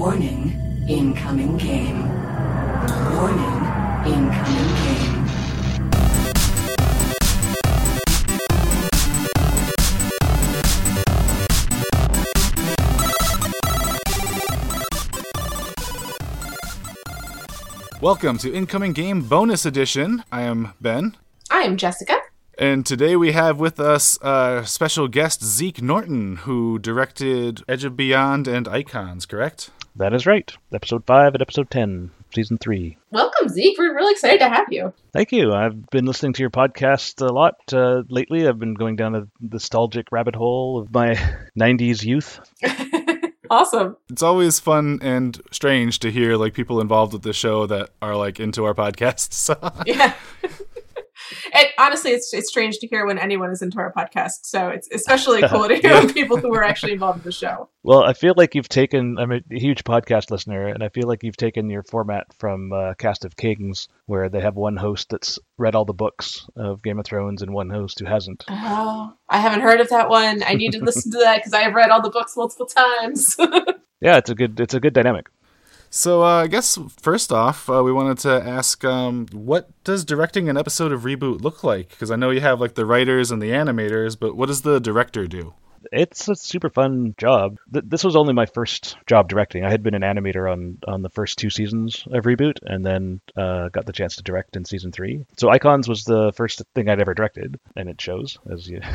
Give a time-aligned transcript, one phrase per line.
[0.00, 0.56] Warning,
[0.88, 2.08] incoming game.
[3.12, 3.60] Warning,
[4.06, 5.26] incoming game.
[18.00, 20.24] Welcome to Incoming Game Bonus Edition.
[20.32, 21.14] I am Ben,
[21.50, 22.19] I am Jessica.
[22.60, 27.96] And today we have with us uh, special guest Zeke Norton, who directed Edge of
[27.96, 29.70] Beyond and Icons, correct?
[29.96, 30.52] That is right.
[30.72, 32.98] Episode 5 and episode 10, season 3.
[33.10, 33.78] Welcome, Zeke.
[33.78, 34.92] We're really excited to have you.
[35.14, 35.54] Thank you.
[35.54, 38.46] I've been listening to your podcast a lot uh, lately.
[38.46, 41.14] I've been going down a nostalgic rabbit hole of my
[41.58, 42.40] 90s youth.
[43.50, 43.96] awesome.
[44.10, 48.16] It's always fun and strange to hear like people involved with the show that are
[48.16, 49.48] like into our podcasts.
[49.86, 50.14] Yeah.
[51.52, 54.40] And honestly, it's it's strange to hear when anyone is into our podcast.
[54.42, 57.68] So it's especially cool to hear when people who are actually involved in the show.
[57.82, 61.22] Well, I feel like you've taken, I'm a huge podcast listener, and I feel like
[61.22, 65.38] you've taken your format from uh, Cast of Kings, where they have one host that's
[65.56, 68.44] read all the books of Game of Thrones and one host who hasn't.
[68.48, 70.42] Oh, I haven't heard of that one.
[70.42, 73.36] I need to listen to that because I have read all the books multiple times.
[74.00, 75.28] Yeah, it's a good, it's a good dynamic.
[75.90, 80.48] So uh, I guess first off, uh, we wanted to ask, um, what does directing
[80.48, 81.90] an episode of Reboot look like?
[81.90, 84.78] Because I know you have like the writers and the animators, but what does the
[84.80, 85.54] director do?
[85.92, 87.56] It's a super fun job.
[87.72, 89.64] Th- This was only my first job directing.
[89.64, 93.20] I had been an animator on on the first two seasons of Reboot, and then
[93.36, 95.24] uh, got the chance to direct in season three.
[95.38, 98.80] So Icons was the first thing I'd ever directed, and it shows as you.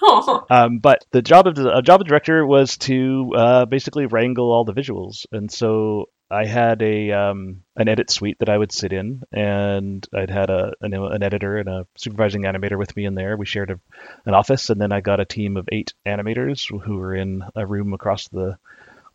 [0.50, 4.50] um, but the job of the a job of director was to uh, basically wrangle
[4.52, 8.70] all the visuals, and so I had a um, an edit suite that I would
[8.72, 13.04] sit in, and I'd had a an, an editor and a supervising animator with me
[13.04, 13.36] in there.
[13.36, 13.80] We shared a,
[14.26, 17.66] an office, and then I got a team of eight animators who were in a
[17.66, 18.58] room across the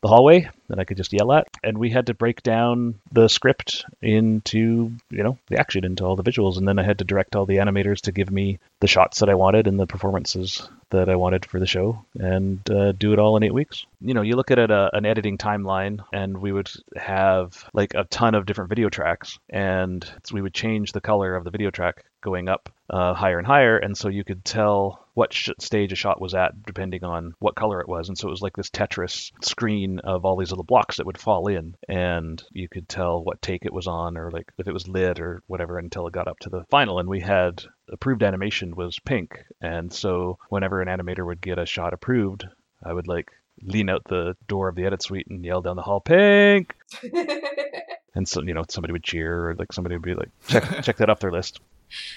[0.06, 3.28] the hallway that I could just yell at, and we had to break down the
[3.28, 7.06] script into you know the action into all the visuals, and then I had to
[7.06, 10.69] direct all the animators to give me the shots that I wanted and the performances
[10.91, 13.88] that I wanted for the show, and uh, do it all in eight weeks.
[14.00, 17.96] You know, you look at it, uh, an editing timeline, and we would have like
[17.96, 21.72] a ton of different video tracks, and we would change the color of the video
[21.72, 25.92] track going up uh, higher and higher, and so you could tell what sh- stage
[25.92, 28.56] a shot was at depending on what color it was, and so it was like
[28.56, 32.88] this Tetris screen of all these little blocks that would fall in, and you could
[32.88, 36.06] tell what take it was on, or like if it was lit or whatever, until
[36.06, 40.38] it got up to the final, and we had approved animation was pink, and so
[40.50, 42.46] whenever an animator would get a shot approved,
[42.84, 43.32] I would like
[43.64, 46.76] lean out the door of the edit suite and yell down the hall, "Pink!"
[48.16, 50.97] and so you know somebody would cheer, or like somebody would be like, "Check check
[50.97, 51.62] that off their list."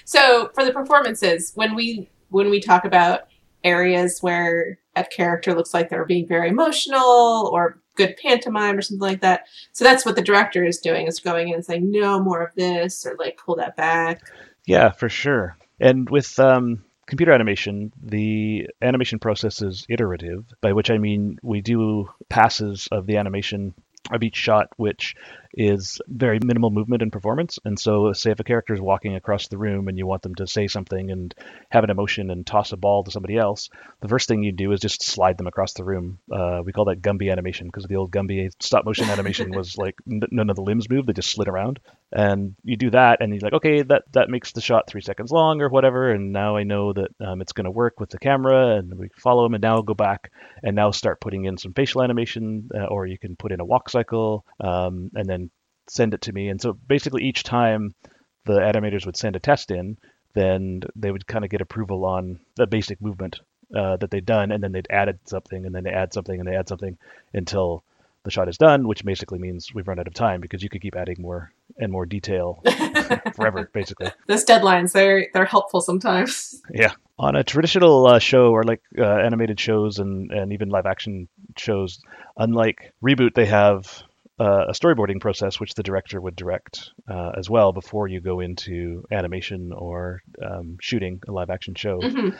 [0.03, 3.27] so for the performances, when we when we talk about
[3.63, 9.07] areas where a character looks like they're being very emotional or good pantomime or something
[9.07, 12.19] like that, so that's what the director is doing is going in and saying no
[12.21, 14.21] more of this or like pull that back.
[14.65, 15.57] Yeah, for sure.
[15.79, 21.61] And with um, computer animation, the animation process is iterative, by which I mean we
[21.61, 23.73] do passes of the animation
[24.11, 25.15] of each shot, which
[25.53, 27.59] is very minimal movement and performance.
[27.65, 30.35] And so, say if a character is walking across the room and you want them
[30.35, 31.33] to say something and
[31.69, 33.69] have an emotion and toss a ball to somebody else,
[34.01, 36.19] the first thing you do is just slide them across the room.
[36.31, 39.95] Uh, we call that Gumby animation because the old Gumby stop motion animation was like
[40.09, 41.79] n- none of the limbs moved; they just slid around.
[42.11, 45.31] And you do that, and you're like, okay, that that makes the shot three seconds
[45.31, 46.11] long or whatever.
[46.11, 49.09] And now I know that um, it's going to work with the camera, and we
[49.17, 49.53] follow them.
[49.53, 50.31] And now I'll go back
[50.63, 53.65] and now start putting in some facial animation, uh, or you can put in a
[53.65, 55.38] walk cycle, um, and then
[55.89, 56.49] send it to me.
[56.49, 57.93] And so basically, each time
[58.45, 59.97] the animators would send a test in,
[60.33, 63.39] then they would kind of get approval on the basic movement
[63.75, 66.47] uh, that they'd done, and then they'd added something, and then they add something, and
[66.47, 66.97] they add something
[67.33, 67.83] until
[68.23, 70.81] the shot is done, which basically means we've run out of time because you could
[70.81, 72.61] keep adding more and more detail
[73.35, 74.11] forever, basically.
[74.27, 76.61] Those deadlines they're they're helpful sometimes.
[76.73, 76.93] Yeah.
[77.17, 81.27] On a traditional uh, show or like uh, animated shows and, and even live action
[81.57, 81.99] shows,
[82.37, 84.03] unlike Reboot, they have
[84.39, 88.39] uh, a storyboarding process which the director would direct uh, as well before you go
[88.39, 91.99] into animation or um, shooting a live action show.
[91.99, 92.37] Mhm.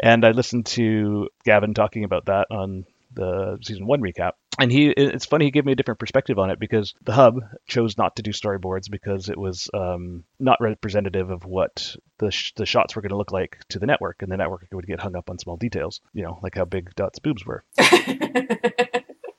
[0.00, 4.32] And I listened to Gavin talking about that on the season one recap.
[4.58, 7.40] And he, it's funny, he gave me a different perspective on it because the hub
[7.66, 12.52] chose not to do storyboards because it was um, not representative of what the, sh-
[12.56, 14.22] the shots were going to look like to the network.
[14.22, 16.94] And the network would get hung up on small details, you know, like how big
[16.94, 17.64] Dot's boobs were.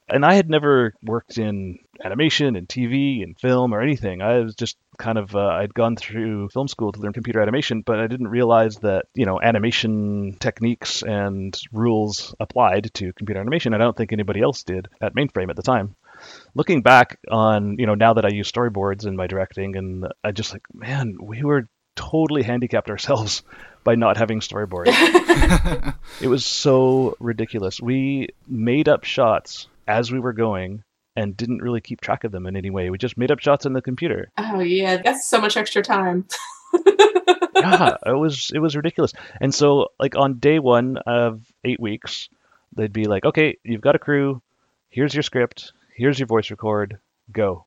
[0.08, 4.22] and I had never worked in animation and TV and film or anything.
[4.22, 7.82] I was just kind of uh, I'd gone through film school to learn computer animation,
[7.82, 13.74] but I didn't realize that you know animation techniques and rules applied to computer animation.
[13.74, 15.96] I don't think anybody else did at mainframe at the time.
[16.54, 20.32] looking back on you know now that I use storyboards in my directing, and I
[20.32, 23.44] just like man, we were totally handicapped ourselves
[23.84, 24.88] by not having storyboards.
[26.22, 27.80] it was so ridiculous.
[27.80, 30.84] We made up shots as we were going
[31.16, 32.90] and didn't really keep track of them in any way.
[32.90, 34.32] We just made up shots on the computer.
[34.38, 36.28] Oh yeah, that's so much extra time.
[37.56, 39.14] yeah, it was it was ridiculous.
[39.40, 42.30] And so like on day 1 of 8 weeks,
[42.76, 44.42] they'd be like, "Okay, you've got a crew.
[44.90, 45.74] Here's your script.
[45.96, 47.00] Here's your voice record.
[47.32, 47.66] Go."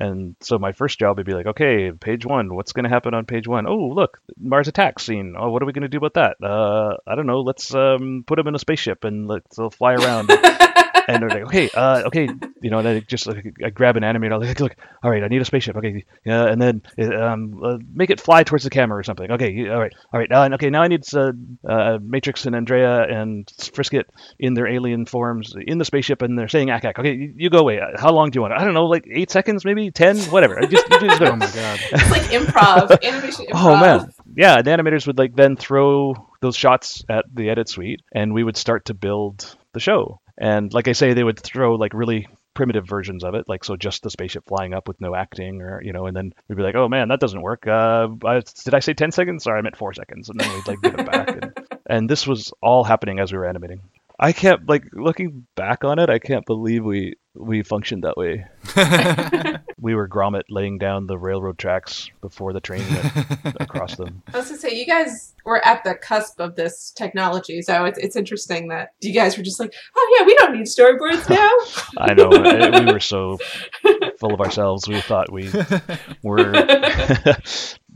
[0.00, 3.14] And so my first job would be like, okay, page one, what's going to happen
[3.14, 3.66] on page one?
[3.66, 5.34] Oh, look, Mars attack scene.
[5.36, 6.36] Oh, what are we going to do about that?
[6.46, 7.40] Uh, I don't know.
[7.40, 10.30] Let's um, put them in a spaceship and let's they'll fly around.
[11.08, 12.28] and they're like, okay, uh, okay,
[12.60, 15.24] you know, and I just like I grab an animator, I'm like, look, all right,
[15.24, 16.82] I need a spaceship, okay, yeah, and then
[17.14, 20.30] um, uh, make it fly towards the camera or something, okay, all right, all right,
[20.30, 21.32] uh, okay, now I need uh,
[21.66, 24.06] uh, Matrix and Andrea and Frisket
[24.38, 27.58] in their alien forms in the spaceship, and they're saying ack okay, you, you, go
[27.58, 27.80] away.
[27.96, 28.52] How long do you want?
[28.52, 30.58] I don't know, like eight seconds, maybe ten, whatever.
[30.58, 33.46] I Just, just oh my god, it's like improv, animation.
[33.46, 33.54] Improv.
[33.54, 38.02] Oh man, yeah, the animators would like then throw those shots at the edit suite,
[38.12, 40.20] and we would start to build the show.
[40.40, 43.76] And like I say, they would throw like really primitive versions of it, like so
[43.76, 46.62] just the spaceship flying up with no acting, or you know, and then we'd be
[46.62, 47.66] like, oh man, that doesn't work.
[47.66, 49.44] Uh, I, did I say ten seconds?
[49.44, 51.28] Sorry, I meant four seconds, and then we'd like give it back.
[51.28, 51.52] And,
[51.86, 53.80] and this was all happening as we were animating.
[54.20, 56.10] I can't like looking back on it.
[56.10, 58.46] I can't believe we we functioned that way.
[59.80, 64.22] we were Gromit laying down the railroad tracks before the train went across them.
[64.34, 67.98] I was gonna say you guys were at the cusp of this technology, so it's
[67.98, 71.50] it's interesting that you guys were just like, oh yeah, we don't need storyboards now.
[71.98, 73.38] I know we were so
[74.18, 74.86] full of ourselves.
[74.86, 75.50] We thought we
[76.22, 76.52] were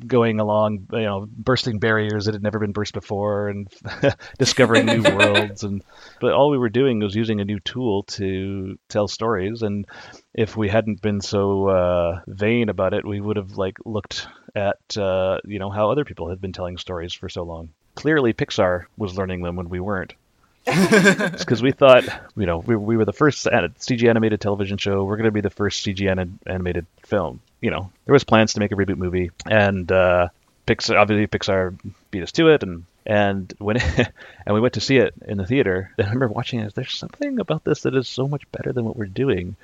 [0.06, 3.68] going along, you know, bursting barriers that had never been burst before, and
[4.38, 5.62] discovering new worlds.
[5.62, 5.82] And
[6.20, 9.62] but all we were doing was using a new tool to tell stories.
[9.62, 9.86] And
[10.34, 14.96] if we hadn't been so uh, vain about it, we would have like looked at
[14.96, 17.70] uh, you know how other people had been telling stories for so long.
[17.94, 20.14] Clearly, Pixar was learning them when we weren't.
[20.64, 22.04] because we thought,
[22.36, 25.02] you know, we, we were the first CG animated television show.
[25.02, 26.08] We're going to be the first CG
[26.46, 30.28] animated film you know, there was plans to make a reboot movie, and uh,
[30.66, 31.78] Pixar obviously Pixar
[32.10, 33.82] beat us to it, and and when it,
[34.46, 35.92] and we went to see it in the theater.
[35.98, 36.74] And I remember watching it.
[36.74, 39.56] There's something about this that is so much better than what we're doing,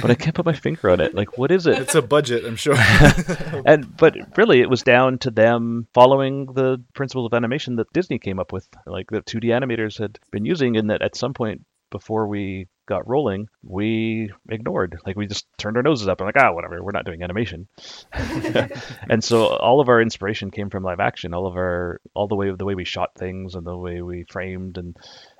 [0.00, 1.14] but I can't put my finger on it.
[1.14, 1.78] Like, what is it?
[1.78, 2.76] It's a budget, I'm sure.
[3.64, 8.18] and but really, it was down to them following the principles of animation that Disney
[8.18, 11.64] came up with, like the 2D animators had been using, and that at some point
[11.90, 14.98] before we got rolling, we ignored.
[15.06, 17.68] Like we just turned our noses up and like, ah, whatever, we're not doing animation.
[18.12, 21.34] and so all of our inspiration came from live action.
[21.34, 24.24] All of our, all the way the way we shot things and the way we
[24.30, 24.96] framed and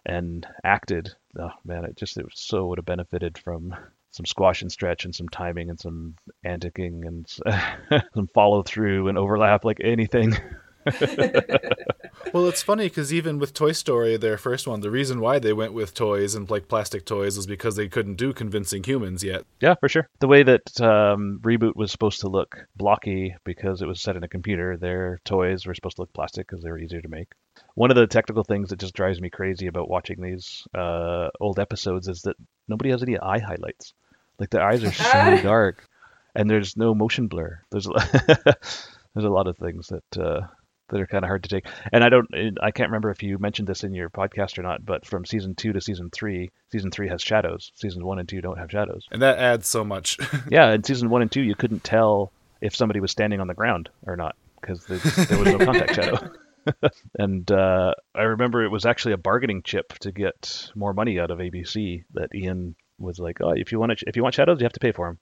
[0.06, 1.10] and acted.
[1.38, 3.74] Oh man, it just it so would have benefited from
[4.10, 6.14] some squash and stretch and some timing and some
[6.44, 7.28] anticing and
[8.14, 10.32] some follow through and overlap like anything.
[12.32, 15.52] well, it's funny because even with Toy Story, their first one, the reason why they
[15.52, 19.44] went with toys and like plastic toys was because they couldn't do convincing humans yet.
[19.60, 20.08] Yeah, for sure.
[20.20, 24.24] The way that um, Reboot was supposed to look blocky because it was set in
[24.24, 27.28] a computer, their toys were supposed to look plastic because they were easier to make.
[27.74, 31.58] One of the technical things that just drives me crazy about watching these uh, old
[31.58, 32.36] episodes is that
[32.68, 33.94] nobody has any eye highlights.
[34.38, 35.86] Like the eyes are so dark,
[36.34, 37.60] and there's no motion blur.
[37.70, 37.86] There's
[38.26, 40.40] there's a lot of things that uh,
[40.88, 41.66] that are kind of hard to take.
[41.92, 42.28] And I don't,
[42.62, 45.54] I can't remember if you mentioned this in your podcast or not, but from season
[45.54, 47.72] two to season three, season three has shadows.
[47.74, 49.06] Seasons one and two don't have shadows.
[49.10, 50.18] And that adds so much.
[50.50, 53.54] yeah, in season one and two, you couldn't tell if somebody was standing on the
[53.54, 56.30] ground or not because there was no contact shadow.
[57.18, 61.30] and uh, I remember it was actually a bargaining chip to get more money out
[61.30, 64.60] of ABC that Ian was like, "Oh, if you want to, if you want shadows,
[64.60, 65.16] you have to pay for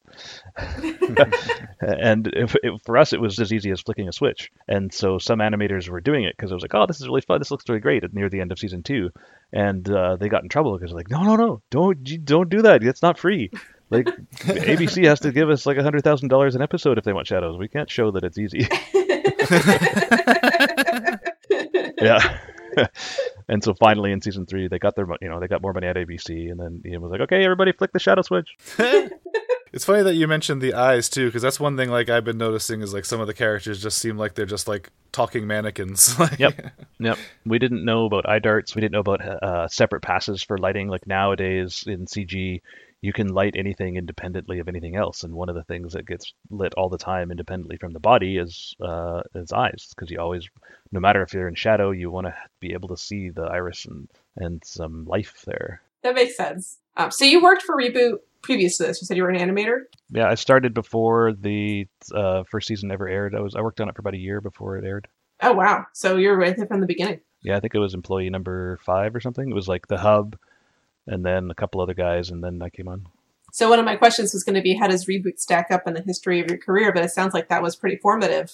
[0.56, 1.32] them."
[1.80, 4.50] and if, if, for us, it was as easy as flicking a switch.
[4.68, 7.22] And so some animators were doing it because it was like, "Oh, this is really
[7.22, 7.38] fun.
[7.38, 9.10] This looks really great." At near the end of season two,
[9.52, 12.62] and uh, they got in trouble because they're like, "No, no, no, don't don't do
[12.62, 12.82] that.
[12.82, 13.50] It's not free."
[13.90, 17.12] Like ABC has to give us like a hundred thousand dollars an episode if they
[17.12, 17.58] want shadows.
[17.58, 18.66] We can't show that it's easy.
[22.00, 22.38] yeah.
[23.48, 25.86] and so finally in season three, they got their you know they got more money
[25.86, 28.48] at ABC, and then Ian was like, "Okay, everybody, flick the shadow switch."
[29.72, 32.38] it's funny that you mentioned the eyes too, because that's one thing like I've been
[32.38, 36.14] noticing is like some of the characters just seem like they're just like talking mannequins.
[36.38, 36.54] yep,
[36.98, 37.18] yep.
[37.46, 38.74] We didn't know about eye darts.
[38.74, 40.88] We didn't know about uh, separate passes for lighting.
[40.88, 42.60] Like nowadays in CG,
[43.02, 45.24] you can light anything independently of anything else.
[45.24, 48.38] And one of the things that gets lit all the time independently from the body
[48.38, 50.48] is uh, is eyes, because you always,
[50.92, 53.84] no matter if you're in shadow, you want to be able to see the iris
[53.84, 55.82] and and some life there.
[56.02, 56.78] That makes sense.
[56.96, 59.00] Um, so you worked for Reboot previous to this?
[59.00, 59.82] You said you were an animator.
[60.10, 63.34] Yeah, I started before the uh, first season ever aired.
[63.34, 65.08] I was I worked on it for about a year before it aired.
[65.40, 65.86] Oh wow!
[65.92, 67.20] So you're right there from the beginning.
[67.42, 69.50] Yeah, I think it was employee number five or something.
[69.50, 70.36] It was like the hub,
[71.06, 73.06] and then a couple other guys, and then I came on.
[73.52, 75.92] So one of my questions was going to be, how does reboot stack up in
[75.92, 76.90] the history of your career?
[76.92, 78.50] But it sounds like that was pretty formative.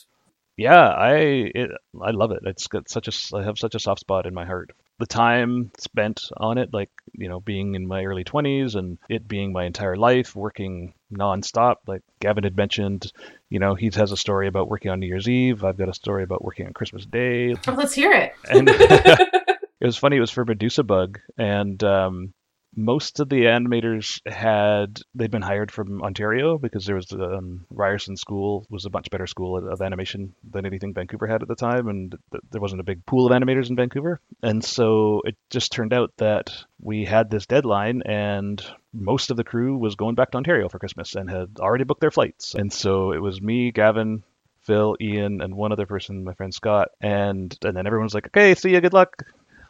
[0.58, 1.14] Yeah, I
[1.54, 1.70] it,
[2.02, 2.40] I love it.
[2.42, 4.72] It's got such a I have such a soft spot in my heart.
[4.98, 9.28] The time spent on it, like you know, being in my early twenties and it
[9.28, 11.76] being my entire life, working nonstop.
[11.86, 13.12] Like Gavin had mentioned,
[13.48, 15.62] you know, he has a story about working on New Year's Eve.
[15.62, 17.54] I've got a story about working on Christmas Day.
[17.68, 18.32] Oh, let's hear it.
[18.50, 18.68] And
[19.80, 20.16] it was funny.
[20.16, 22.34] It was for Medusa Bug, and um,
[22.78, 28.16] most of the animators had they'd been hired from Ontario because there was um, Ryerson
[28.16, 31.88] School was a much better school of, animation than anything Vancouver had at the time,
[31.88, 35.72] and th- there wasn't a big pool of animators in Vancouver, and so it just
[35.72, 40.30] turned out that we had this deadline, and most of the crew was going back
[40.30, 43.72] to Ontario for Christmas and had already booked their flights, and so it was me,
[43.72, 44.22] Gavin.
[44.62, 48.26] Phil, Ian, and one other person, my friend Scott, and and then everyone was like,
[48.26, 49.24] "Okay, see you, good luck,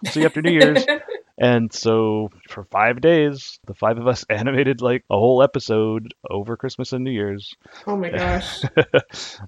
[0.07, 0.85] see you after New Year's."
[1.41, 6.57] And so for five days, the five of us animated like a whole episode over
[6.57, 7.55] Christmas and New Year's.
[7.87, 8.65] oh my gosh.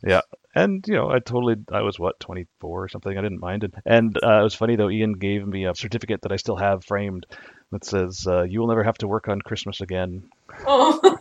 [0.05, 0.21] yeah.
[0.55, 3.17] And, you know, I totally, I was what, 24 or something?
[3.17, 3.75] I didn't mind it.
[3.85, 6.85] And uh, it was funny though, Ian gave me a certificate that I still have
[6.85, 7.27] framed
[7.73, 10.29] that says, uh, you will never have to work on Christmas again.
[10.67, 11.01] Oh.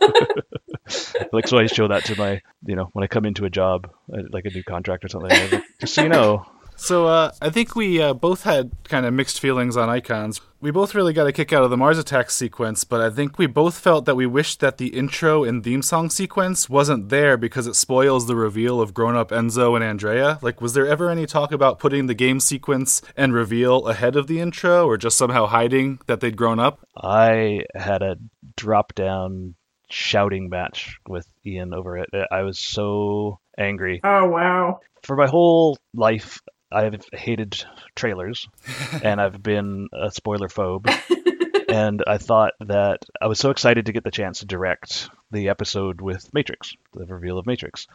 [1.32, 3.90] Like, so I show that to my, you know, when I come into a job,
[4.12, 5.30] uh, like a new contract or something.
[5.30, 6.44] Like, Just so you know,
[6.80, 10.40] So uh, I think we uh, both had kind of mixed feelings on icons.
[10.62, 13.38] We both really got a kick out of the Mars attack sequence, but I think
[13.38, 17.36] we both felt that we wished that the intro and theme song sequence wasn't there
[17.36, 20.38] because it spoils the reveal of grown up Enzo and Andrea.
[20.40, 24.26] Like, was there ever any talk about putting the game sequence and reveal ahead of
[24.26, 26.80] the intro, or just somehow hiding that they'd grown up?
[26.96, 28.16] I had a
[28.56, 29.54] drop down
[29.90, 32.08] shouting match with Ian over it.
[32.32, 34.00] I was so angry.
[34.02, 34.80] oh wow.
[35.02, 36.40] For my whole life,
[36.72, 38.48] I've hated trailers
[39.02, 40.88] and I've been a spoiler phobe.
[41.68, 45.48] and I thought that I was so excited to get the chance to direct the
[45.48, 47.86] episode with Matrix, the reveal of Matrix.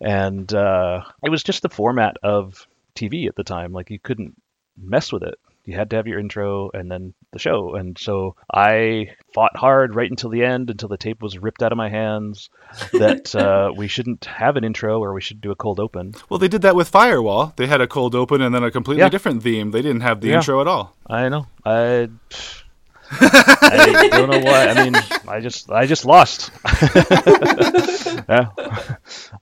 [0.00, 3.72] And uh, it was just the format of TV at the time.
[3.72, 4.34] Like, you couldn't
[4.76, 5.38] mess with it.
[5.64, 7.74] You had to have your intro and then the show.
[7.76, 11.70] And so I fought hard right until the end, until the tape was ripped out
[11.70, 12.50] of my hands,
[12.92, 16.14] that uh, we shouldn't have an intro or we should do a cold open.
[16.28, 17.52] Well, they did that with Firewall.
[17.56, 19.08] They had a cold open and then a completely Yeah.
[19.10, 19.70] different theme.
[19.70, 20.36] They didn't have the Yeah.
[20.38, 20.96] intro at all.
[21.06, 21.46] I know.
[21.64, 22.08] I.
[23.20, 24.68] I don't know why.
[24.68, 24.94] I mean,
[25.28, 26.50] I just, I just lost.
[28.28, 28.48] yeah,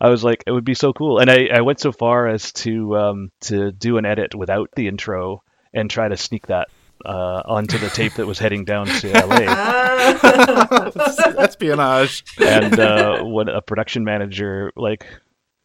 [0.01, 2.53] I was like, it would be so cool, and I, I went so far as
[2.53, 6.69] to, um, to do an edit without the intro and try to sneak that
[7.05, 9.45] uh, onto the tape that was heading down to LA.
[9.49, 10.91] Ah.
[11.39, 12.25] Espionage.
[12.45, 15.07] and uh, when a production manager like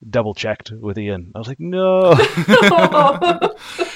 [0.07, 2.13] double checked with Ian, I was like, no.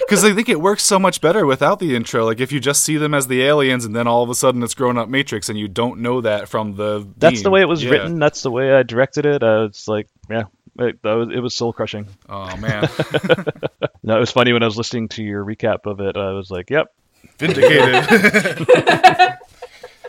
[0.09, 2.25] Because I think it works so much better without the intro.
[2.25, 4.63] Like if you just see them as the aliens, and then all of a sudden
[4.63, 7.07] it's grown up Matrix, and you don't know that from the.
[7.17, 7.43] That's theme.
[7.43, 7.91] the way it was Yeah.
[7.91, 8.17] written.
[8.17, 9.43] That's the way I directed it.
[9.43, 10.45] I was like, yeah,
[10.79, 12.07] it, that was, it was soul crushing.
[12.27, 12.87] Oh man,
[14.03, 16.17] No, it was funny when I was listening to your recap of it.
[16.17, 16.91] I was like, "Yep,
[17.37, 18.05] vindicated.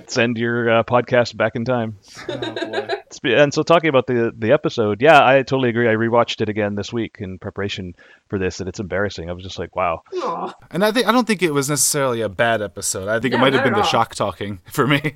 [0.07, 1.99] send your uh, podcast back in time."
[2.29, 2.89] oh, boy.
[3.25, 5.89] And so, talking about the the episode, yeah, I totally agree.
[5.89, 7.95] I rewatched it again this week in preparation
[8.29, 9.29] for this, and it's embarrassing.
[9.29, 10.55] I was just like, "Wow, Aw.
[10.71, 13.09] And I think I don't think it was necessarily a bad episode.
[13.09, 13.85] I think it might have been the all.
[13.85, 15.15] shock talking for me.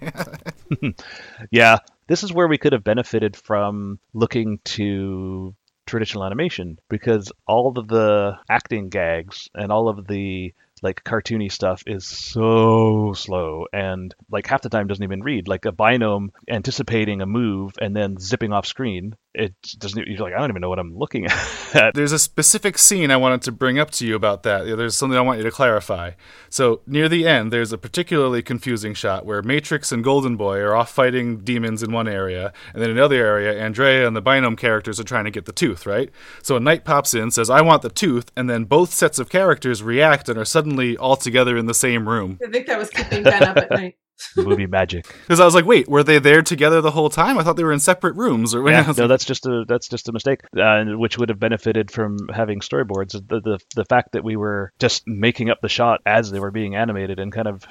[1.51, 5.55] yeah, this is where we could have benefited from looking to
[5.87, 11.83] traditional animation because all of the acting gags and all of the like cartoony stuff
[11.87, 15.49] is so slow and like half the time doesn't even read.
[15.49, 20.33] Like a binome anticipating a move and then zipping off screen it doesn't you're like
[20.33, 21.27] i don't even know what i'm looking
[21.75, 24.65] at There's a specific scene I wanted to bring up to you about that.
[24.65, 26.13] There's something I want you to clarify.
[26.49, 30.75] So, near the end, there's a particularly confusing shot where Matrix and Golden Boy are
[30.75, 34.57] off fighting demons in one area, and then in another area, Andrea and the Binome
[34.57, 36.11] characters are trying to get the tooth, right?
[36.43, 39.29] So, a knight pops in, says, I want the tooth, and then both sets of
[39.29, 42.39] characters react and are suddenly all together in the same room.
[42.45, 43.97] I think that was keeping Ben up at night.
[44.37, 47.39] Movie magic Because I was like, wait, were they there together the whole time?
[47.39, 48.55] I thought they were in separate rooms.
[48.55, 51.91] Or yeah, no, that's just a that's just a mistake, uh, which would have benefited
[51.91, 53.13] from having storyboards.
[53.13, 56.51] The, the the fact that we were just making up the shot as they were
[56.51, 57.67] being animated and kind of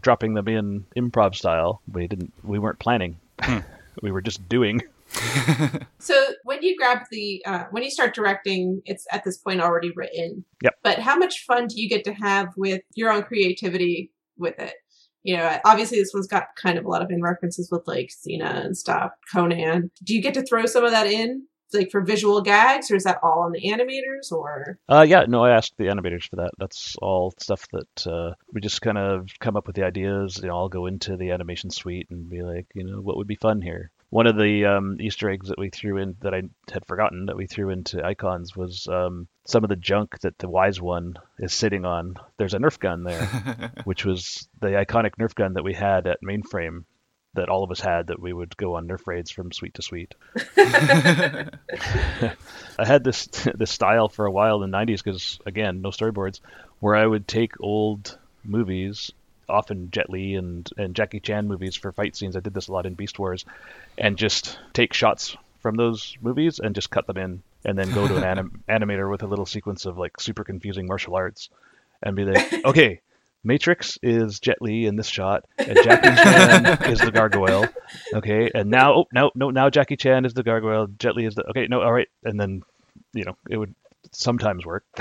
[0.00, 1.80] dropping them in improv style.
[1.90, 3.18] We didn't we weren't planning.
[4.02, 4.82] we were just doing.
[5.98, 9.92] So when you grab the uh, when you start directing, it's at this point already
[9.94, 10.44] written.
[10.62, 10.74] Yep.
[10.82, 14.74] But how much fun do you get to have with your own creativity with it?
[15.26, 18.10] You know, obviously this one's got kind of a lot of in references with like
[18.10, 19.90] Xena and stuff, Conan.
[20.04, 21.46] Do you get to throw some of that in?
[21.74, 24.30] Like for visual gags, or is that all on the animators?
[24.30, 26.52] Or Uh, yeah, no, I asked the animators for that.
[26.58, 30.38] That's all stuff that uh, we just kind of come up with the ideas.
[30.40, 33.26] You know, I'll go into the animation suite and be like, you know, what would
[33.26, 33.90] be fun here?
[34.10, 37.36] One of the um, Easter eggs that we threw in that I had forgotten that
[37.36, 41.52] we threw into icons was um, some of the junk that the Wise One is
[41.52, 42.14] sitting on.
[42.36, 46.22] There's a Nerf gun there, which was the iconic Nerf gun that we had at
[46.22, 46.84] Mainframe
[47.34, 49.82] that all of us had that we would go on Nerf raids from suite to
[49.82, 50.14] suite.
[50.56, 52.34] I
[52.78, 56.40] had this this style for a while in the 90s because again, no storyboards,
[56.80, 59.12] where I would take old movies,
[59.48, 62.36] often Jet Li and and Jackie Chan movies for fight scenes.
[62.36, 63.44] I did this a lot in Beast Wars,
[63.98, 68.06] and just take shots from those movies and just cut them in, and then go
[68.06, 71.48] to an anim- animator with a little sequence of like super confusing martial arts,
[72.02, 73.00] and be like, okay.
[73.44, 77.68] Matrix is Jet Li in this shot, and Jackie Chan is the gargoyle.
[78.12, 80.88] Okay, and now, oh, no, no, now Jackie Chan is the gargoyle.
[80.98, 81.68] Jet Li is the okay.
[81.68, 82.64] No, all right, and then,
[83.12, 83.72] you know, it would
[84.10, 84.84] sometimes work.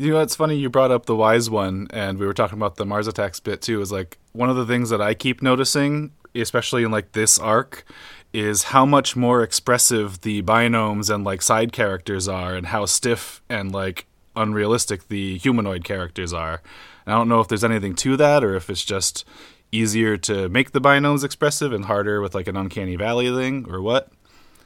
[0.00, 2.76] You know, it's funny you brought up the wise one, and we were talking about
[2.76, 3.82] the Mars Attacks bit too.
[3.82, 7.84] Is like one of the things that I keep noticing, especially in like this arc,
[8.32, 13.42] is how much more expressive the binomes and like side characters are, and how stiff
[13.50, 16.62] and like unrealistic the humanoid characters are.
[17.04, 19.26] And I don't know if there's anything to that, or if it's just
[19.70, 23.82] easier to make the binomes expressive and harder with like an uncanny valley thing, or
[23.82, 24.10] what.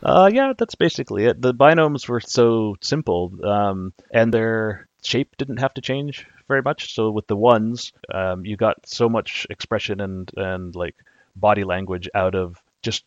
[0.01, 1.43] Uh, yeah, that's basically it.
[1.43, 6.95] The binomes were so simple, um, and their shape didn't have to change very much.
[6.95, 10.97] So with the ones, um, you got so much expression and and like
[11.37, 13.05] body language out of just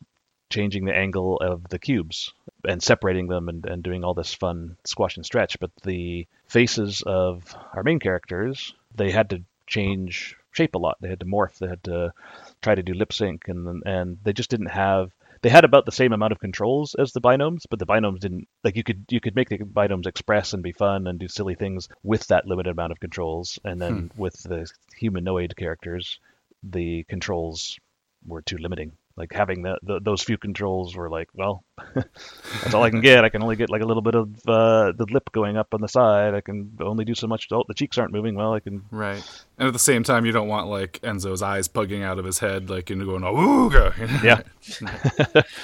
[0.50, 2.34] changing the angle of the cubes
[2.66, 5.60] and separating them and, and doing all this fun squash and stretch.
[5.60, 10.98] But the faces of our main characters, they had to change shape a lot.
[11.02, 11.60] They had to morph.
[11.60, 12.14] They had to
[12.62, 15.12] try to do lip sync, and and they just didn't have
[15.48, 18.50] they had about the same amount of controls as the binomes, but the binomes didn't
[18.66, 21.56] like you could you could make the binomes express and be fun and do silly
[21.56, 24.22] things with that limited amount of controls, and then hmm.
[24.22, 26.20] with the humanoid characters,
[26.64, 27.80] the controls
[28.26, 28.92] were too limiting.
[29.18, 31.64] Like having the, the those few controls were like, well,
[31.96, 33.26] that's all I can get.
[33.26, 35.82] I can only get like a little bit of uh, the lip going up on
[35.82, 36.36] the side.
[36.36, 37.48] I can only do so much.
[37.52, 38.36] Oh, the cheeks aren't moving.
[38.36, 39.24] Well, I can Right.
[39.58, 42.38] And at the same time, you don't want like Enzo's eyes pugging out of his
[42.40, 44.42] head, like and going "Awooga." you yeah.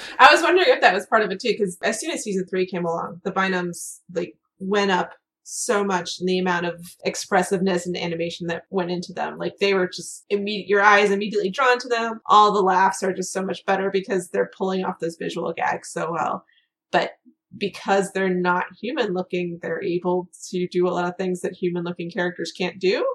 [0.18, 2.46] I was wondering if that was part of it too, because as soon as season
[2.46, 5.12] three came along, the binomes like went up
[5.44, 9.36] so much in the amount of expressiveness and animation that went into them.
[9.38, 12.20] Like they were just immediate, your eyes immediately drawn to them.
[12.26, 15.90] All the laughs are just so much better because they're pulling off those visual gags
[15.90, 16.44] so well.
[16.90, 17.12] But
[17.56, 21.84] because they're not human looking, they're able to do a lot of things that human
[21.84, 23.06] looking characters can't do.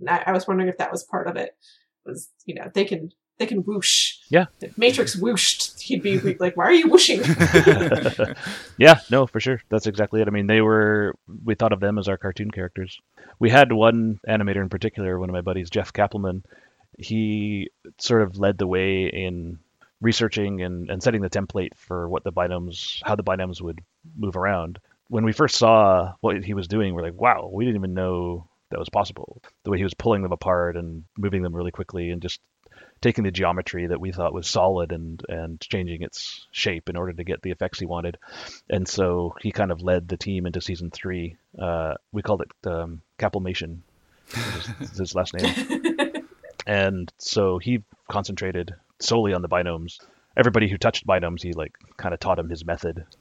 [0.00, 1.50] And I, I was wondering if that was part of it.
[2.06, 4.18] Was you know they can they can whoosh.
[4.28, 4.46] Yeah.
[4.60, 7.20] If Matrix whooshed, he'd be like, "Why are you whooshing?"
[8.78, 9.60] yeah, no, for sure.
[9.68, 10.28] That's exactly it.
[10.28, 13.00] I mean, they were we thought of them as our cartoon characters.
[13.38, 16.44] We had one animator in particular, one of my buddies, Jeff Kappelman.
[16.96, 19.58] He sort of led the way in
[20.00, 23.80] researching and, and setting the template for what the binomes, how the binomes would
[24.16, 24.78] move around.
[25.08, 28.48] When we first saw what he was doing, we're like, wow, we didn't even know
[28.70, 29.42] that was possible.
[29.64, 32.40] The way he was pulling them apart and moving them really quickly and just
[33.04, 37.12] taking the geometry that we thought was solid and and changing its shape in order
[37.12, 38.16] to get the effects he wanted.
[38.70, 41.36] And so he kind of led the team into season three.
[41.56, 43.80] Uh, we called it um, Kappelmation,
[44.80, 46.24] is his last name.
[46.66, 49.98] and so he concentrated solely on the binomes.
[50.34, 53.04] Everybody who touched binomes, he like kind of taught him his method.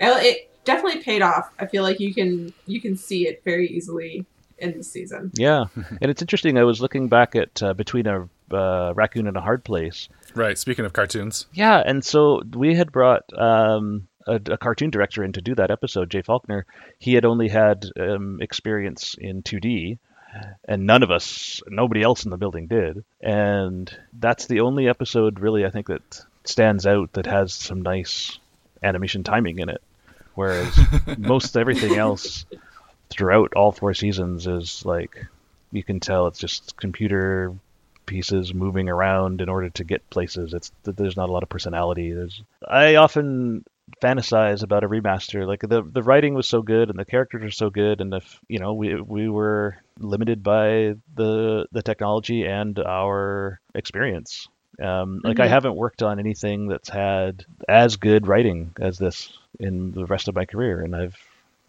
[0.00, 1.50] Well, it definitely paid off.
[1.58, 4.26] I feel like you can you can see it very easily
[4.58, 5.30] in this season.
[5.34, 6.58] Yeah, and it's interesting.
[6.58, 10.08] I was looking back at uh, between a uh, raccoon in a hard place.
[10.34, 10.58] Right.
[10.58, 15.32] Speaking of cartoons, Yeah, and so we had brought um, a, a cartoon director in
[15.32, 16.66] to do that episode, Jay Faulkner.
[16.98, 19.98] He had only had um, experience in 2D,
[20.66, 23.04] and none of us, nobody else in the building did.
[23.20, 28.38] And that's the only episode, really, I think that stands out that has some nice
[28.82, 29.82] animation timing in it.
[30.34, 30.78] Whereas
[31.18, 32.44] most everything else
[33.10, 35.26] throughout all four seasons is like
[35.70, 37.54] you can tell it's just computer
[38.06, 40.54] pieces moving around in order to get places.
[40.54, 42.12] It's there's not a lot of personality.
[42.12, 43.64] There's I often
[44.02, 45.46] fantasize about a remaster.
[45.46, 48.38] Like the the writing was so good and the characters are so good, and if
[48.48, 54.48] you know we we were limited by the the technology and our experience.
[54.82, 55.50] Um, like I Mhm.
[55.50, 60.34] haven't worked on anything that's had as good writing as this in the rest of
[60.34, 61.16] my career, and I've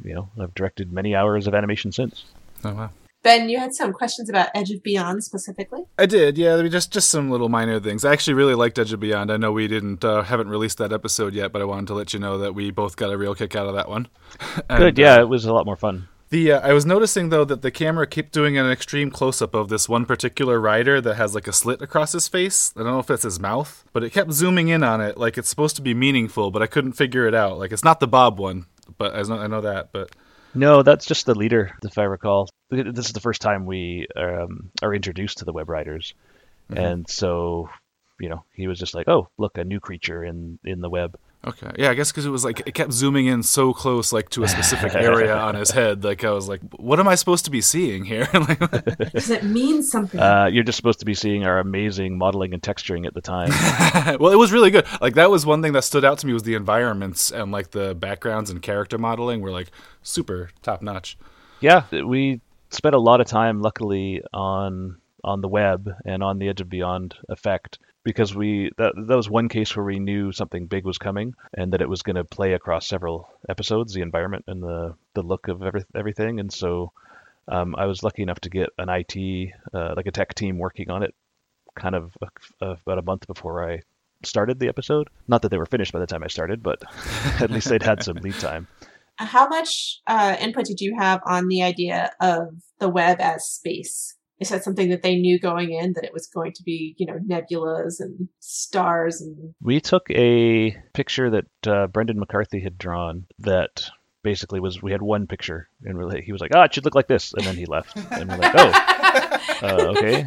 [0.04, 2.24] you know I've directed many hours of animation since.
[2.64, 2.90] oh wow,
[3.26, 5.82] Ben, you had some questions about Edge of Beyond specifically.
[5.98, 6.62] I did, yeah.
[6.68, 8.06] Just just some little minor things.
[8.06, 9.32] I actually really liked Edge of Beyond.
[9.32, 12.14] I know we didn't uh, haven't released that episode yet, but I wanted to let
[12.14, 14.10] you know that we both got a real kick out of that one.
[14.70, 16.08] And, Good, yeah, it was a lot more fun.
[16.30, 19.56] The uh, I was noticing though that the camera kept doing an extreme close up
[19.56, 22.74] of this one particular rider that has like a slit across his face.
[22.76, 25.40] I don't know if that's his mouth, but it kept zooming in on it like
[25.40, 27.58] it's supposed to be meaningful, but I couldn't figure it out.
[27.58, 28.68] Like it's not the Bob one,
[29.00, 30.12] but I know I know that, but
[30.56, 32.50] No, that's just the leader, if I recall.
[32.70, 36.14] This is the first time we um, are introduced to the web riders,
[36.70, 37.70] and so
[38.20, 41.18] you know he was just like, "Oh, look, a new creature in in the web."
[41.46, 41.72] Okay.
[41.78, 44.44] Yeah, I guess because it was like it kept zooming in so close, like to
[44.44, 46.04] a specific area on his head.
[46.04, 48.28] Like I was like, what am I supposed to be seeing here?
[48.34, 50.20] like, Does it mean something?
[50.20, 53.50] Uh, you're just supposed to be seeing our amazing modeling and texturing at the time.
[54.20, 54.88] well, it was really good.
[55.02, 57.72] Like that was one thing that stood out to me was the environments and like
[57.72, 59.70] the backgrounds and character modeling were like
[60.02, 61.18] super top notch.
[61.62, 66.50] yeah, we spent a lot of time, luckily, on on the web and on the
[66.50, 70.68] Edge of Beyond effect because we that that was one case where we knew something
[70.68, 74.46] big was coming and that it was going to play across several episodes, the environment
[74.48, 76.94] and the the look of every, everything, and so
[77.50, 80.90] um, I was lucky enough to get an IT uh, like a tech team working
[80.90, 81.14] on it,
[81.76, 82.16] kind of
[82.62, 83.82] uh, about a month before I
[84.24, 85.10] started the episode.
[85.28, 86.82] Not that they were finished by the time I started, but
[87.42, 88.68] at least they'd had some lead time.
[89.18, 94.15] How much uh, input did you have on the idea of the web as space?
[94.40, 97.06] Is that something that they knew going in that it was going to be, you
[97.06, 103.28] know, nebulas and stars and We took a picture that uh, Brendan McCarthy had drawn
[103.40, 103.90] that
[104.24, 106.96] basically was we had one picture and we're he was like, ah, it should look
[106.96, 108.72] like this, and then he left, and we're like, oh,
[109.62, 110.26] uh, okay.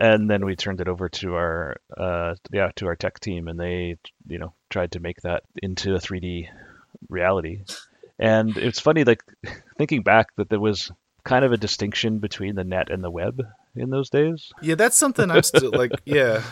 [0.00, 3.58] And then we turned it over to our uh, yeah to our tech team, and
[3.58, 3.96] they
[4.28, 6.48] you know tried to make that into a 3D
[7.08, 7.64] reality.
[8.18, 9.22] And it's funny, like
[9.76, 10.92] thinking back, that there was
[11.24, 13.42] kind of a distinction between the net and the web
[13.74, 14.52] in those days?
[14.62, 15.92] Yeah, that's something I'm still like.
[16.04, 16.42] Yeah,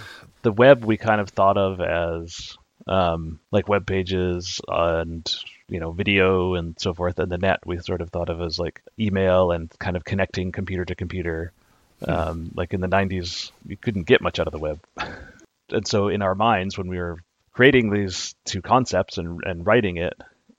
[0.43, 2.57] the web we kind of thought of as
[2.87, 5.31] um, like web pages and
[5.69, 8.59] you know video and so forth and the net we sort of thought of as
[8.59, 11.53] like email and kind of connecting computer to computer.
[12.07, 14.81] Um, like in the 90s you couldn't get much out of the web.
[15.71, 17.21] And so in our minds when we were
[17.53, 20.13] creating these two concepts and, and writing it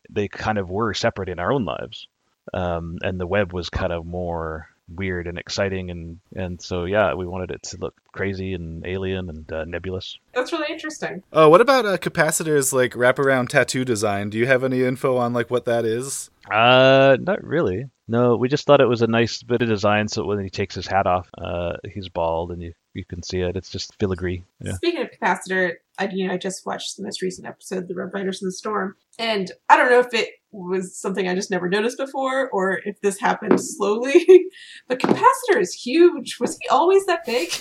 [0.10, 2.08] they kind of were separate in our own lives
[2.54, 7.14] um, and the web was kind of more weird and exciting and and so yeah
[7.14, 11.24] we wanted it to look crazy and alien and uh, nebulous That's really interesting.
[11.32, 14.30] Oh, what about uh, capacitors like wraparound tattoo design?
[14.30, 16.30] Do you have any info on like what that is?
[16.52, 20.26] uh not really no we just thought it was a nice bit of design so
[20.26, 23.56] when he takes his hat off uh he's bald and you you can see it
[23.56, 27.22] it's just filigree yeah Speaking of capacitor, I you know I just watched the most
[27.22, 30.96] recent episode, The Red Riders in the Storm, and I don't know if it was
[30.96, 34.26] something I just never noticed before or if this happened slowly.
[34.88, 36.38] but capacitor is huge.
[36.40, 37.50] Was he always that big?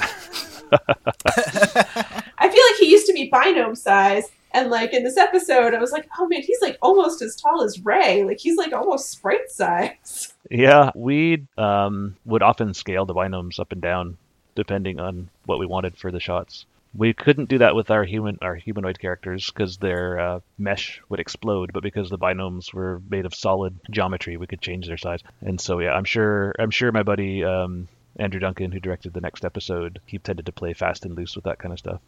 [2.38, 4.30] I feel like he used to be binome size.
[4.54, 7.62] And like in this episode, I was like, oh man, he's like almost as tall
[7.62, 8.22] as Ray.
[8.24, 10.34] Like he's like almost sprite size.
[10.50, 14.18] Yeah, we um, would often scale the binomes up and down
[14.54, 16.66] depending on what we wanted for the shots.
[16.94, 21.20] We couldn't do that with our human our humanoid characters because their uh, mesh would
[21.20, 25.20] explode, but because the binomes were made of solid geometry, we could change their size.
[25.40, 29.20] And so yeah, I'm sure I'm sure my buddy um, Andrew Duncan, who directed the
[29.20, 32.00] next episode, he tended to play fast and loose with that kind of stuff.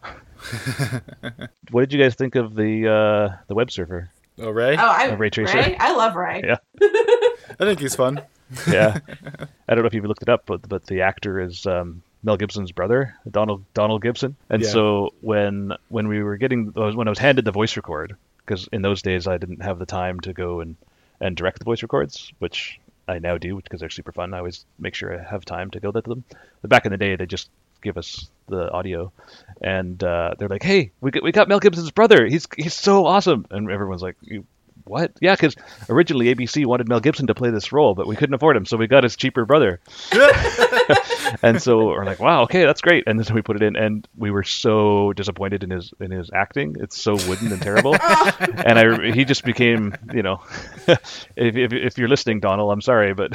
[1.71, 4.11] what did you guys think of the uh, the web server?
[4.39, 4.77] Oh, Ray?
[4.77, 5.57] Oh, I A ray tracer.
[5.57, 5.77] Ray?
[5.79, 6.43] I love Ray.
[6.45, 6.57] Yeah.
[6.81, 8.21] I think he's fun.
[8.69, 8.99] yeah.
[9.69, 12.37] I don't know if you've looked it up, but but the actor is um, Mel
[12.37, 14.37] Gibson's brother, Donald Donald Gibson.
[14.51, 14.69] And Yeah.
[14.69, 18.83] so when when we were getting when I was handed the voice record, because in
[18.83, 20.77] those days I didn't have the time to go and
[21.21, 24.35] and direct the voice records, which I now do because they're super fun.
[24.35, 26.25] I always make sure I have time to go to them.
[26.63, 27.49] But back in the day, they just
[27.83, 29.13] give us the audio,
[29.61, 32.27] and uh, they're like, "Hey, we got, we got Mel Gibson's brother.
[32.27, 34.47] He's he's so awesome!" And everyone's like, "You
[34.85, 35.13] what?
[35.21, 35.57] Yeah, because
[35.89, 38.77] originally ABC wanted Mel Gibson to play this role, but we couldn't afford him, so
[38.77, 39.81] we got his cheaper brother.
[41.43, 43.05] and so we're like, wow, okay, that's great.
[43.07, 46.31] And then we put it in, and we were so disappointed in his in his
[46.33, 46.77] acting.
[46.79, 47.95] It's so wooden and terrible.
[48.41, 50.43] and I he just became, you know,
[50.87, 53.33] if, if if you're listening, Donald, I'm sorry, but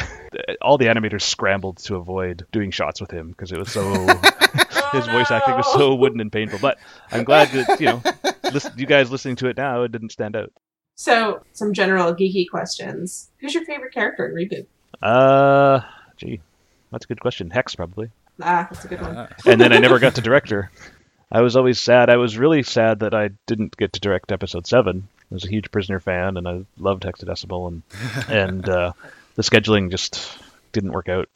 [0.61, 3.81] all the animators scrambled to avoid doing shots with him because it was so
[4.91, 6.59] his voice acting was so oh, wooden and painful.
[6.59, 6.77] But
[7.11, 8.01] I'm glad that you know,
[8.53, 10.51] listen, you guys listening to it now, it didn't stand out.
[10.99, 13.29] So, some general geeky questions.
[13.39, 14.65] Who's your favorite character in Reboot?
[15.01, 15.79] Uh,
[16.17, 16.41] gee,
[16.91, 17.49] that's a good question.
[17.49, 18.11] Hex probably.
[18.41, 19.29] Ah, that's a good one.
[19.45, 20.69] And then I never got to direct her.
[21.31, 22.09] I was always sad.
[22.09, 25.07] I was really sad that I didn't get to direct episode seven.
[25.31, 27.83] I was a huge Prisoner fan, and I loved Hexadecimal, and
[28.29, 28.91] and uh,
[29.35, 30.37] the scheduling just
[30.73, 31.29] didn't work out.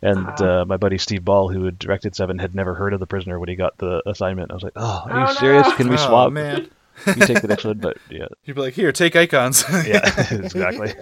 [0.00, 0.60] And Uh-huh.
[0.62, 3.38] uh, my buddy Steve Ball, who had directed Seven, had never heard of the prisoner
[3.38, 4.50] when he got the assignment.
[4.50, 5.66] I was like, "Oh, are you Oh, serious?
[5.68, 5.74] no.
[5.74, 6.32] Can we Oh, swap?
[6.32, 6.70] man.
[7.06, 9.64] You take the next one." But yeah, You'd be like, here, take icons.
[9.86, 10.94] yeah, exactly.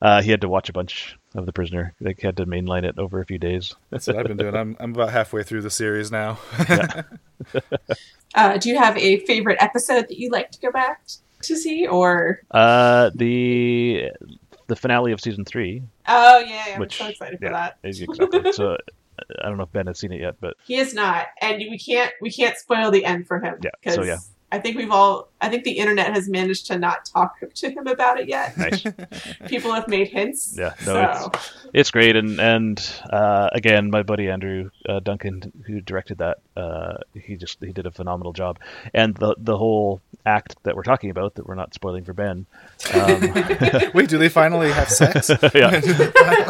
[0.00, 1.94] uh, he had to watch a bunch of the prisoner.
[2.00, 3.74] Like, he had to mainline it over a few days.
[3.90, 4.54] That's what I've been doing.
[4.56, 6.38] I'm I'm about halfway through the series now.
[8.34, 11.02] Uh, do you have a favorite episode that you like to go back
[11.42, 14.10] to see, or Uh, the
[14.68, 17.78] the finale of season three, oh yeah, yeah I'm which so excited for yeah, that.
[17.82, 18.52] exactly.
[18.52, 18.76] so
[19.42, 21.78] I don't know if Ben has seen it yet, but He is not, and we
[21.78, 23.56] can't we can't spoil the end for him.
[23.62, 24.18] Yeah, so yeah.
[24.52, 27.86] I think we've all I think the internet has managed to not talk to him
[27.86, 28.56] about it yet.
[28.58, 28.84] nice.
[29.48, 30.54] People have made hints.
[30.56, 31.32] Yeah, no, so
[31.72, 32.78] It's great, and and
[33.10, 37.86] uh, again, my buddy Andrew uh, Duncan, who directed that, uh, he just he did
[37.86, 38.58] a phenomenal job,
[38.92, 42.44] and the the whole act that we're talking about that we're not spoiling for Ben.
[42.92, 43.20] Um,
[43.94, 45.30] Wait, do they finally have sex?
[45.54, 45.80] yeah,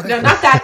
[0.05, 0.61] no, not that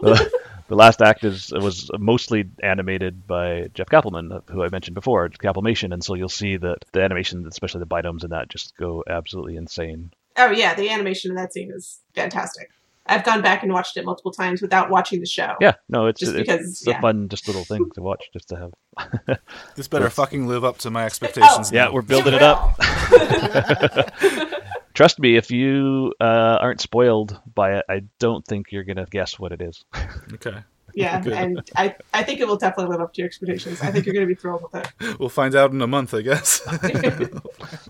[0.00, 0.42] act.
[0.66, 4.94] The, the last act is was mostly animated by Jeff Kappelman, uh, who I mentioned
[4.94, 8.76] before, Kappelmation, and so you'll see that the animation, especially the binomes and that, just
[8.76, 10.12] go absolutely insane.
[10.36, 12.70] oh yeah, the animation in that scene is fantastic.
[13.08, 15.54] I've gone back and watched it multiple times without watching the show.
[15.60, 18.48] Yeah, no, it's Just it's, because, it's a fun, just little thing to watch, just
[18.48, 19.38] to have.
[19.76, 21.70] This better fucking live up to my expectations.
[21.70, 21.74] Oh.
[21.74, 22.76] Yeah, we're building it up.
[24.96, 29.38] Trust me, if you uh, aren't spoiled by it, I don't think you're gonna guess
[29.38, 29.84] what it is.
[30.32, 30.56] Okay.
[30.94, 33.82] Yeah, and I, I think it will definitely live up to your expectations.
[33.82, 35.18] I think you're going to be thrilled with it.
[35.20, 36.62] We'll find out in a month, I guess.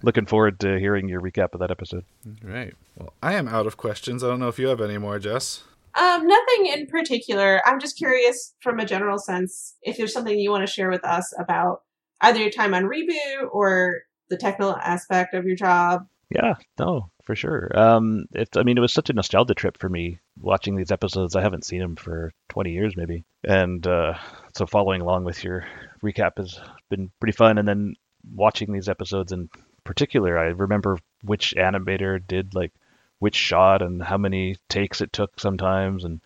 [0.02, 2.04] Looking forward to hearing your recap of that episode.
[2.42, 2.74] right.
[2.96, 4.24] Well, I am out of questions.
[4.24, 5.62] I don't know if you have any more, Jess.
[5.94, 7.62] Um, nothing in particular.
[7.64, 11.04] I'm just curious from a general sense if there's something you want to share with
[11.04, 11.82] us about
[12.22, 16.06] either your time on reboot or the technical aspect of your job.
[16.30, 17.70] Yeah, no, for sure.
[17.78, 21.36] Um, it, I mean, it was such a nostalgia trip for me watching these episodes.
[21.36, 24.14] I haven't seen them for 20 years, maybe, and uh,
[24.56, 25.66] so following along with your
[26.02, 26.58] recap has
[26.90, 27.58] been pretty fun.
[27.58, 27.94] And then
[28.34, 29.48] watching these episodes in
[29.84, 32.72] particular, I remember which animator did like
[33.20, 36.20] which shot and how many takes it took sometimes, and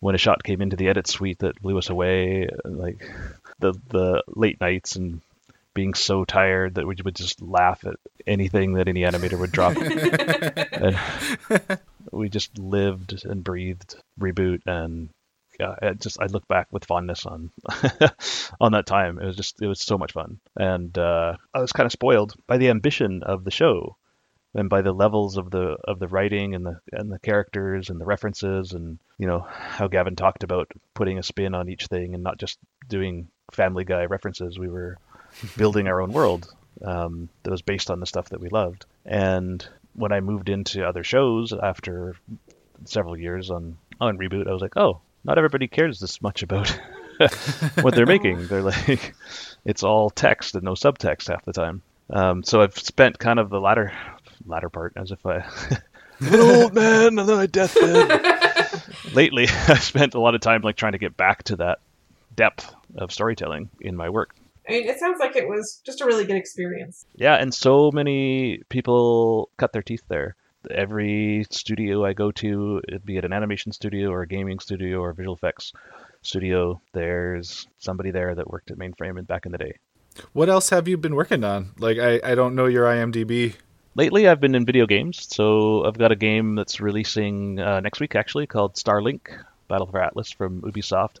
[0.00, 3.06] when a shot came into the edit suite that blew us away, like
[3.58, 5.20] the the late nights and
[5.74, 9.76] being so tired that we would just laugh at anything that any animator would drop.
[9.76, 10.98] and
[12.12, 15.10] we just lived and breathed reboot and
[15.58, 17.50] yeah, it just I look back with fondness on
[18.60, 19.18] on that time.
[19.18, 22.34] It was just it was so much fun, and uh, I was kind of spoiled
[22.46, 23.96] by the ambition of the show,
[24.54, 28.00] and by the levels of the of the writing and the and the characters and
[28.00, 32.14] the references, and you know how Gavin talked about putting a spin on each thing
[32.14, 32.58] and not just
[32.88, 34.58] doing Family Guy references.
[34.58, 34.98] We were
[35.56, 38.86] building our own world um, that was based on the stuff that we loved.
[39.04, 42.16] And when I moved into other shows after
[42.84, 46.68] several years on on reboot, I was like, oh, not everybody cares this much about
[47.80, 48.46] what they're making.
[48.48, 49.14] They're like,
[49.64, 51.82] it's all text and no subtext half the time.
[52.10, 53.92] Um, so I've spent kind of the latter
[54.46, 55.36] latter part as if I
[56.20, 58.20] an old man on my deathbed.
[59.14, 61.78] Lately, I've spent a lot of time like trying to get back to that
[62.36, 64.34] depth of storytelling in my work.
[64.68, 67.04] I mean, it sounds like it was just a really good experience.
[67.14, 70.36] Yeah, and so many people cut their teeth there.
[70.70, 75.10] Every studio I go to, be it an animation studio or a gaming studio or
[75.10, 75.72] a visual effects
[76.22, 79.74] studio, there's somebody there that worked at Mainframe and back in the day.
[80.32, 81.72] What else have you been working on?
[81.78, 83.54] Like, I, I don't know your IMDb.
[83.96, 88.00] Lately, I've been in video games, so I've got a game that's releasing uh, next
[88.00, 89.28] week actually called Starlink
[89.68, 91.18] Battle for Atlas from Ubisoft,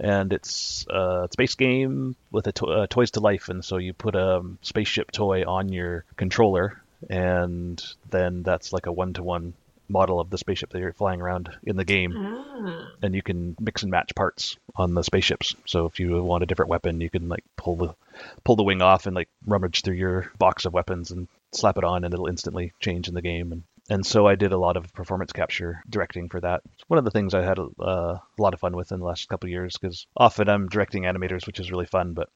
[0.00, 3.92] and it's a space game with a to- uh, toys to life, and so you
[3.92, 6.80] put a spaceship toy on your controller,
[7.10, 9.54] and then that's like a one-to-one
[9.90, 12.88] model of the spaceship that you're flying around in the game Ah.
[13.02, 15.54] and you can mix and match parts on the spaceships.
[15.64, 17.94] So if you want a different weapon, you can like pull the
[18.44, 21.84] pull the wing off and like rummage through your box of weapons and slap it
[21.84, 23.50] on, and it'll instantly change in the game.
[23.52, 26.62] And and so I did a lot of performance capture directing for that.
[26.74, 29.00] It's one of the things I had a, uh, a lot of fun with in
[29.00, 32.28] the last couple of years because often I'm directing animators, which is really fun, but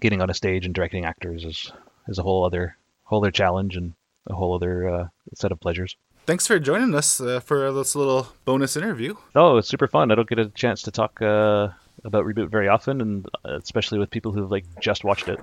[0.00, 1.72] getting on a stage and directing actors is
[2.08, 3.94] is a whole other whole other challenge and
[4.26, 5.96] a whole other uh, set of pleasures.
[6.26, 9.14] Thanks for joining us uh, for this little bonus interview.
[9.36, 10.10] Oh, it's super fun.
[10.10, 11.68] I don't get a chance to talk uh,
[12.04, 15.40] about reboot very often, and uh, especially with people who've like just watched it.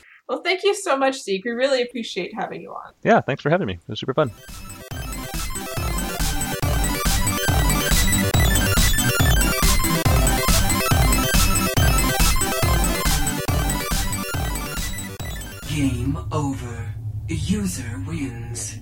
[0.26, 1.44] Well, thank you so much, Zeke.
[1.44, 2.92] We really appreciate having you on.
[3.02, 3.74] Yeah, thanks for having me.
[3.74, 4.30] It was super fun.
[15.68, 16.94] Game over.
[17.28, 18.78] User wins.